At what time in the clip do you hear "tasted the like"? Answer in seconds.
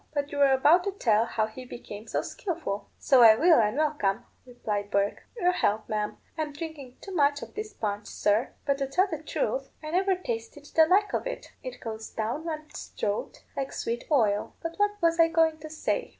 10.15-11.13